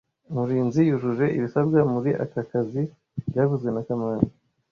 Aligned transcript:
Murinzi 0.33 0.79
yujuje 0.89 1.25
ibisabwa 1.37 1.79
muri 1.93 2.11
aka 2.23 2.41
kazi 2.51 2.81
byavuzwe 3.29 3.69
na 3.71 3.81
kamanzi 3.87 4.31